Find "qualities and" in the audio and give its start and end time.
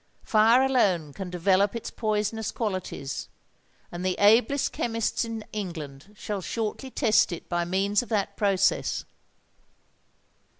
2.49-4.03